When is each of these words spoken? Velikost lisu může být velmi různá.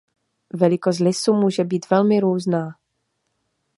Velikost 0.53 0.99
lisu 0.99 1.33
může 1.33 1.63
být 1.63 1.89
velmi 1.89 2.19
různá. 2.19 2.73